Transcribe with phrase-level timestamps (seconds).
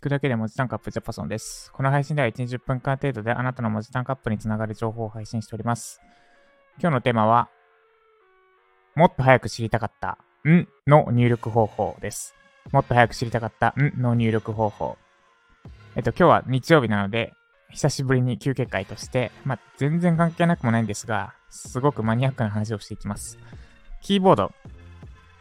[0.00, 1.70] 聞くだけで文字単価アップジャパソンです。
[1.74, 6.00] この配信では1、20分間程度であなたの文字単価アップにつながる情報を配信しております。
[6.80, 7.50] 今日のテーマは、
[8.94, 10.16] もっと早く知りたかった、
[10.48, 12.34] んの入力方法です。
[12.72, 14.96] もっと早く知りたかった、んの入力方法。
[15.96, 17.34] えっと、今日は日曜日なので、
[17.68, 23.38] 久しぶりに休憩会として、まあ、全然関係なくもないんですが、すごくマニアックな話をしていきます。
[24.00, 24.52] キーボード、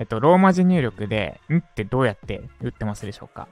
[0.00, 3.46] えっと、ローマ字入力で、んってどうやって打ってますでしょうか？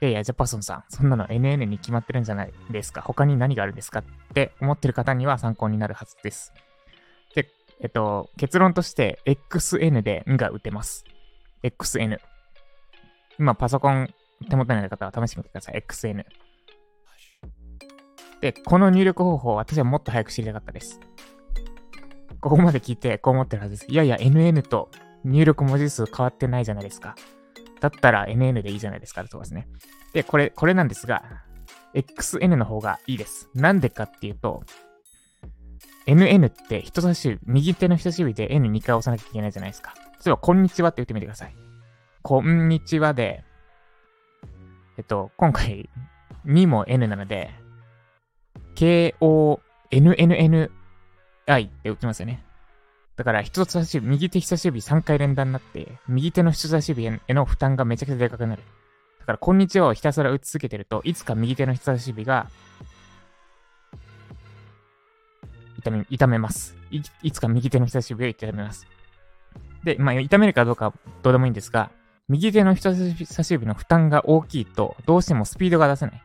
[0.00, 6.52] いやいや、ジャパソンさん、そんなの NN に決まってるんじゃないですか他に何があるんですかって思ってる方には参考になるはずです。
[7.34, 7.48] で、
[7.80, 11.04] えっと、結論として、XN でんが打てます。
[11.64, 12.18] XN。
[13.38, 14.08] 今、パソコン
[14.48, 15.84] 手元にある方は試してみてください。
[15.88, 16.24] XN。
[18.40, 21.00] で、この入力方法、私はもっと早く知りたかったです。
[22.40, 23.86] ここまで聞いて、こう思ってるはずです。
[23.90, 24.90] いやいや、NN と
[25.24, 27.16] 入力文字数変わってないじゃないですか。
[27.80, 29.24] だったら NN でいいじゃないですか。
[29.28, 29.68] そうですね。
[30.12, 31.22] で、これ、これなんですが、
[31.94, 33.48] XN の方がいいです。
[33.54, 34.62] なんでかっていうと、
[36.06, 39.94] NN って人差し指、右手の人差し指で N2 回押さなきゃいけないじゃないですか。
[39.96, 41.54] 例えば、こんにちはって言ってみてください。
[42.22, 43.44] こんにちはで、
[44.96, 45.88] えっと、今回
[46.46, 47.50] 2も N なので、
[48.74, 52.44] KONNNI って打ちますよね。
[53.18, 58.62] だから、人差し指、右手人差し指3回連打になって、右手の人差し指への負担がめちゃくちゃでかくなる。
[59.18, 62.48] だから、こんにちはをひたすら打ち続けてると、いつか右手の人差し指が、
[65.78, 67.02] 痛め、痛めますい。
[67.24, 68.86] いつか右手の人差し指を痛めます。
[69.82, 70.94] で、まあ、痛めるかどうか
[71.24, 71.90] どうでもいいんですが、
[72.28, 76.22] 右手の人差し指の負担が大きいと、どうしてもスピードが出せない。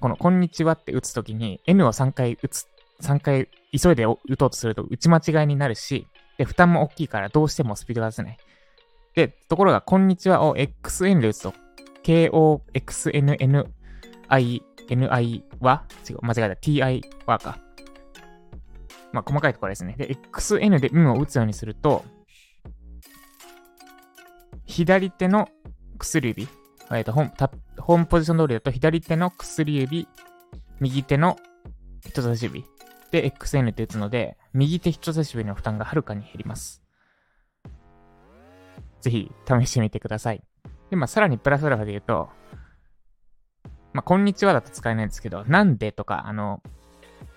[0.00, 2.66] この、こんにちはって打つときに、N を3回打つ
[3.02, 6.06] 3回急いで打とうとすると打ち間違いになるし、
[6.38, 8.38] で、負担も大きいからどうしてもスピードが出せない。
[9.14, 11.54] で、ところが、こんにちはを XN で打つと、
[12.02, 13.82] KOXNNI、
[14.30, 16.54] NI は違う、間違えた。
[16.54, 17.58] TI はか。
[19.12, 19.94] まあ、細かいところですね。
[19.98, 22.04] で、XN で運を打つようにすると、
[24.66, 25.48] 左手の
[25.98, 26.48] 薬指、
[26.92, 30.08] えっと、ホームポジション通りだと、左手の薬指、
[30.80, 31.36] 右手の
[32.06, 32.64] 人差し指
[33.10, 36.82] で XN って打つので、右手人差し指の負担がはるかに減ります。
[39.00, 40.42] ぜひ試してみてください。
[40.90, 42.28] で、まあ、さらにプラスアルファで言うと、
[43.92, 46.62] まあ、こんにちはだと使えないんですけど、なんでとか、あの、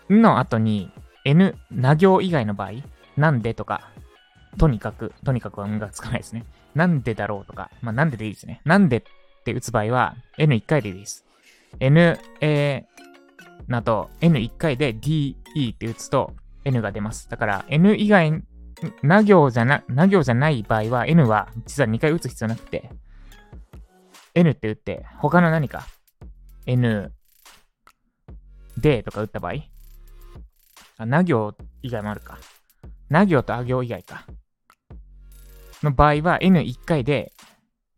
[0.10, 0.92] んの後に
[1.26, 2.72] n、な行以外の場合、
[3.18, 3.90] なんでとか、
[4.58, 6.46] とにかく、とにかくはんがつかないですね。
[6.76, 8.62] なんでだろうとか、まあ、なんででいいですね。
[8.66, 9.04] なんでっ
[9.46, 11.26] て打つ場合は、n1 回でいいです。
[11.80, 12.86] n, a,
[13.68, 15.36] など N1 回で DE
[15.74, 16.34] って打つと
[16.66, 17.30] N が出ます。
[17.30, 18.44] だから N 以外、
[19.02, 22.90] な行じゃな、な行じゃない場合は N は実は2回打つ必要なくて
[24.36, 25.88] N って打って他の何か
[26.66, 27.12] N、
[28.78, 29.54] D とか打った場合
[30.98, 32.38] あ、な行以外もあるか。
[33.10, 34.26] な行とあ行以外か。
[35.84, 37.34] の場合は N1 回で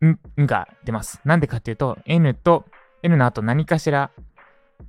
[0.04, 1.20] ん、んが出ます。
[1.24, 2.64] なんでかっていうと N と
[3.02, 4.10] N の後何かしら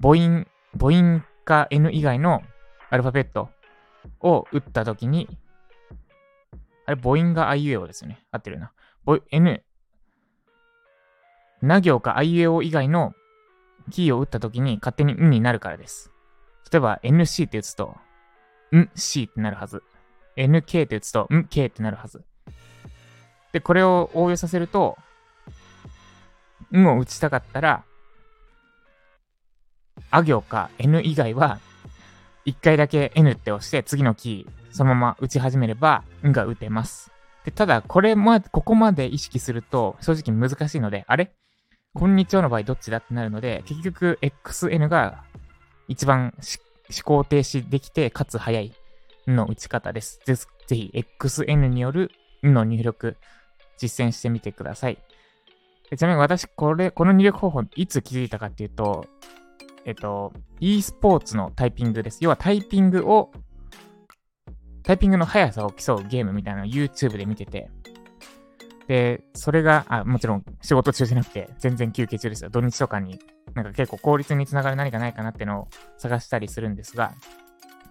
[0.01, 2.41] 母音母音か N 以外の
[2.89, 3.49] アルファベット
[4.21, 5.27] を打ったときに、
[6.85, 8.25] あれ、母音が i う e o ですよね。
[8.31, 8.71] 合ってるな。
[9.31, 9.63] N、
[11.61, 13.13] な行か i う e o 以外の
[13.91, 16.11] キーを打ったときに勝手にんになるからです。
[16.71, 17.95] 例えば NC って打つと、
[18.75, 19.83] ん C ってなるはず。
[20.35, 22.23] NK って打つと、ん K ってなるはず。
[23.53, 24.97] で、これを応用させると、
[26.71, 27.83] んを打ちたかったら、
[30.11, 31.59] あ行か N 以外は、
[32.45, 37.11] 1回だけ N って押して、次のキー、そのまま打ち始めれば、んが打てます。
[37.43, 41.31] で、ただ、これも、ここまで意識すると、正直難しいので、あれ？
[41.93, 45.23] こんにちはの場合どっちだってなるので、結局、XN が
[45.87, 48.73] 一番思考停止できて、かつ早い
[49.27, 50.19] の打ち方です。
[50.25, 52.11] ぜぜひ、XN による
[52.43, 53.17] の入力、
[53.77, 54.97] 実践してみてください。
[55.95, 59.07] ちなみに私、これ、この入力方法、いつ気づいたかっていうと、
[59.87, 62.19] えっと、e スポーツのタイピングです。
[62.21, 63.31] 要はタイピングを、
[64.83, 67.69] タイピングの速さを競うゲームみたいなのを YouTube で見てて、
[68.89, 72.49] で、それが、あ、もちろん仕事中じゃなくて、全然休憩中ですよ。
[72.49, 73.17] 土日とかに、
[73.53, 75.67] なんか結構効率につながる何かないかなってのを
[75.97, 77.13] 探したりするんですが、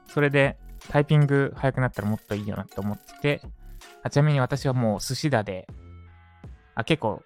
[0.07, 0.59] それで
[0.91, 3.41] タイピング速くなったらもっといいよなって思ってて、
[4.03, 5.67] あちなみに私はもう寿司だで、
[6.75, 7.23] あ、結構、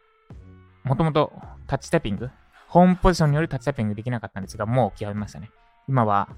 [0.84, 1.32] もともと
[1.66, 2.30] タッチタイピング
[2.70, 5.50] ホームポジションによるタッチタイピングできなかったんですが、もう極めましたね。
[5.88, 6.28] 今は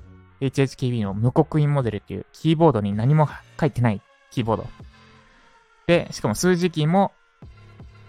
[0.40, 3.28] HHKB の無刻印モデルっていうキーボードに何も
[3.60, 4.00] 書いてない
[4.30, 4.66] キーボード。
[5.86, 7.12] で、しかも数字キーも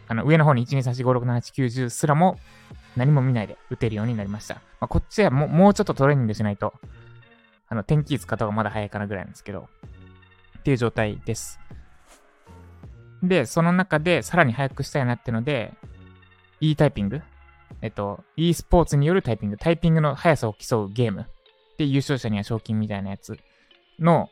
[0.08, 2.38] あの、上の方に1、2、3、4、5、6、7、8、9、10すらも
[2.96, 4.56] 何も見ないで打てるようになりました。
[4.80, 6.74] まあ、こっちはももうちょっとトレーニングしないと、
[7.68, 9.70] あの、天気図方がまだ早いかなぐらいなんですけど、
[10.60, 11.60] っていう状態です。
[13.24, 15.74] で、その中でさらに早くしたいなってので、
[16.60, 17.22] e タイピング
[17.81, 21.25] えっと、e スポーツによるタイピング、タイピングの速さを競うゲーム
[21.78, 23.38] で優勝者には賞金みたいなやつ
[24.00, 24.30] の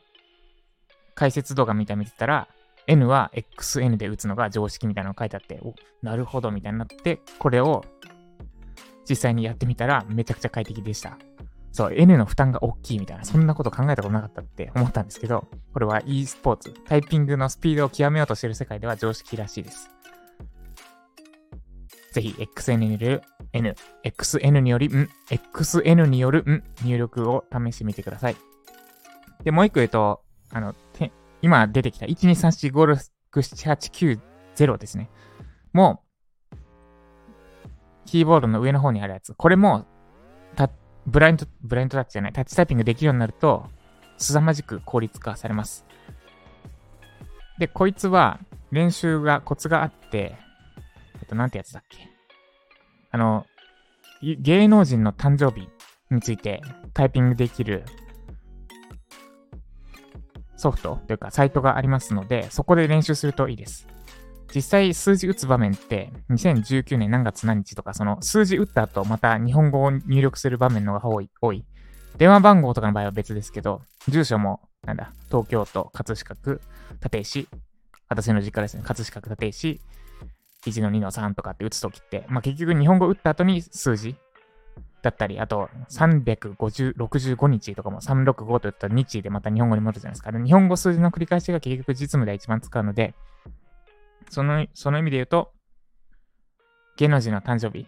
[1.14, 2.48] 解説動画みたい見てたら、
[2.86, 7.84] N は XN で打つのが常識みたいなの書いてあって、お、なるほどみたいになって、これを
[9.08, 11.18] 実際にやってみたらめちゃくちゃ快適でした。
[11.70, 19.90] そう、N の負担が大きいみたいな、そんなこと考えたことなかったって思ったんですけど、これは e スポーツ、タイピングのスピードを極めようとしてる世界では常識らしいです。
[22.12, 23.22] ぜひ、XN による
[23.52, 28.36] N、XN により、ん、XN による、ん、入力を試してみてください。
[29.44, 31.12] で、もう一個言うと、あの、て
[31.42, 35.10] 今出てきた1234567890ですね。
[35.72, 36.02] も
[36.52, 36.56] う、
[38.06, 39.34] キーボードの上の方にあるやつ。
[39.34, 39.86] これも、
[41.06, 43.66] ブラインド、ブラインドタッチじゃない、タッチタイピングできるようになると、
[44.18, 45.84] 凄まじく効率化されます。
[47.58, 48.40] で、こいつは
[48.70, 50.36] 練習が、コツがあって、
[51.20, 52.11] えっと、なんてやつだっけ？
[53.12, 53.46] あの、
[54.22, 55.68] 芸能人の誕生日
[56.10, 56.62] について
[56.94, 57.84] タイピングできる
[60.56, 63.86] ソフトというかサイトがありますので、そこで練習するといいです。
[64.54, 71.24] 実際数字打つ場面って2019年何月何日とかその数字打った後また日本語を入力する場面の方が。
[71.40, 71.64] 多い
[72.18, 76.60] 電話番号とかの場合は別ですけど、住所もなんだ、東京都葛飾区
[77.02, 77.48] 立石、
[78.08, 79.80] 私の実家ですね、葛飾区立石、
[80.66, 84.16] 1の2の3とかって打つときって、まあ結局日本語打った後に数字
[85.02, 90.30] だったり、あと365日とかも365といったら日でまた日本語に戻るじゃないですか。
[90.30, 93.14] 日本語数字の繰り返しが結局実務で一番使うので、
[94.30, 95.52] その、その意味で言うと、
[96.96, 97.86] 芸能人の誕生日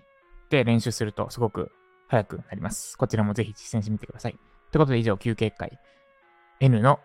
[0.51, 1.71] で練習するとすごく
[2.09, 2.99] 早くなります。
[2.99, 4.33] こちらもぜひ実践してみてください。
[4.73, 5.79] ということで以上、休憩会。
[6.61, 7.01] N の、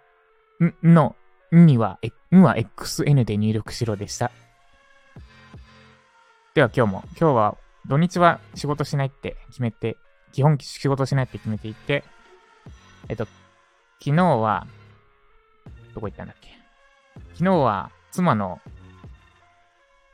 [0.60, 1.16] んの、
[1.52, 2.00] んには、
[2.32, 4.32] んは XN で入力しろでした。
[6.56, 7.58] では今日も、今日は
[7.88, 9.98] 土日は仕事しないって決めて、
[10.32, 12.04] 基本仕事しないって決めていて、
[13.08, 13.26] えっと、
[14.00, 14.66] 昨日は、
[15.94, 16.50] どこ行ったんだっけ？
[17.34, 18.60] 昨日は妻の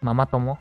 [0.01, 0.57] ママ友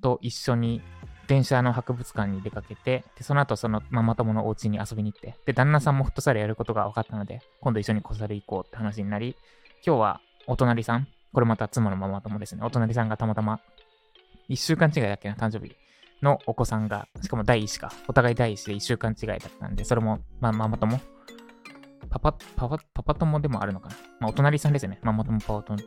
[0.00, 0.80] と一緒に
[1.26, 9.36] 電車の博物館に出かけて、でその後そのママ友のお家に遊びに行って、で、旦那さんもフットサルやることが分かったので、今度一緒に小猿行こうって話になり、
[9.84, 13.60] 今日はお隣さん、これまた妻のママ友ですね、お隣さんがたまたま
[14.48, 15.76] 1週間違いだっけな、誕生日
[16.22, 21.00] のお子さんが、しかも第1子か、お互い第1子で1週間違いだったんで、それも、まあ、ママ友
[22.10, 23.96] パパ、パパ、パパ友でもあるのかな。
[24.20, 24.98] まあ、お隣さんですよね。
[25.02, 25.78] ママ友、パパ友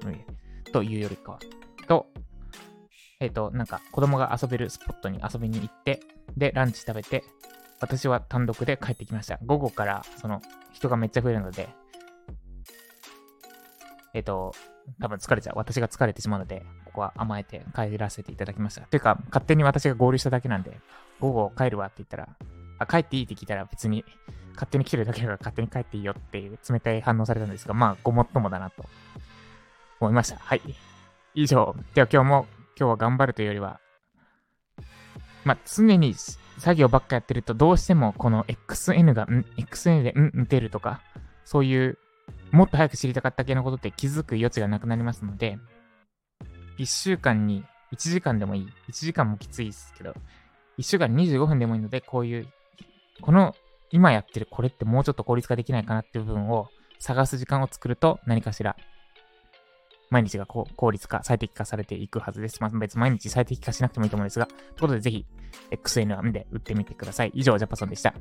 [0.71, 1.39] というよりかは。
[1.87, 2.07] と、
[3.19, 5.99] えっ、ー、と、なんか子供が遊べるスポットに遊びに行って、
[6.37, 7.23] で、ランチ食べて、
[7.79, 9.39] 私は単独で帰ってきました。
[9.45, 10.41] 午後から、その、
[10.73, 11.69] 人がめっちゃ増えるので、
[14.13, 14.53] えっ、ー、と、
[14.99, 15.57] 多分疲れちゃう。
[15.57, 18.81] 私が疲れてしまうので、ここは甘えて帰らせていただきました。
[18.81, 20.79] というか、勝手に私が合流しただけなんで、
[21.19, 22.29] 午後帰るわって言ったら、
[22.79, 24.03] あ、帰っていいって聞いたら別に、
[24.53, 28.85] 勝手に来てるだけだから勝手に帰っていいよっていう冷たい反応されたんですが、まあ、ごもっともだなと
[29.99, 30.37] 思いました。
[30.37, 30.61] はい。
[31.33, 31.75] 以上。
[31.93, 32.47] では今日も、
[32.77, 33.79] 今日は頑張るというよりは、
[35.45, 36.13] まあ、常に
[36.57, 40.45] 作業ばっかやってると、どうしてもこの XN が、ん ?XN で、ん？
[40.45, 41.01] 出るとか、
[41.45, 41.97] そういう、
[42.51, 45.57] もっと早く知りたかった系のことって気づく余地がなくなりますので、
[46.77, 47.63] 1週間に
[47.93, 48.67] 1時間でもいい。
[48.89, 50.13] 1時間もきついですけど、
[50.77, 52.47] 1週間25分でもいいので、こういう、
[53.21, 53.55] この
[53.91, 58.75] 今やってるこれってもうちょっと効率化できないかなっていう部分を探す時間を作ると何かしら
[60.11, 62.61] 毎日が効率化、最適化されていくはずです。
[62.61, 65.25] まあ、別に毎日最適化しなくてもいいと思うんですが、ということでぜひ、
[65.71, 67.31] XN で打ってみてください。
[67.33, 68.13] 以上、ジャパソンでした。